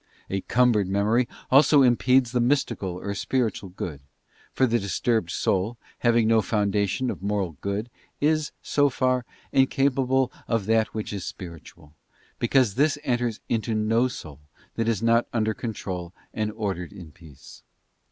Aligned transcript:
A 0.31 0.41
cumbered 0.41 0.87
Memory 0.87 1.27
also 1.51 1.83
impedes 1.83 2.31
the 2.31 2.39
mystical 2.39 2.95
or 2.99 3.13
spiritual 3.13 3.69
good; 3.69 4.01
for 4.51 4.65
the 4.65 4.79
disturbed 4.79 5.29
soul, 5.29 5.77
having 5.99 6.27
no 6.27 6.41
foundation 6.41 7.11
of 7.11 7.21
moral 7.21 7.51
good 7.61 7.87
is, 8.19 8.51
so 8.63 8.89
far, 8.89 9.25
incapable 9.51 10.31
of 10.47 10.65
that 10.65 10.95
which 10.95 11.13
is 11.13 11.23
spiritual, 11.23 11.93
because 12.39 12.73
this 12.73 12.97
enters 13.03 13.41
into 13.47 13.75
no 13.75 14.07
soul, 14.07 14.39
that 14.73 14.87
is 14.87 15.03
not 15.03 15.27
under 15.33 15.53
control 15.53 16.15
and 16.33 16.51
ordered 16.53 16.91
in 16.91 17.11
peace. 17.11 17.61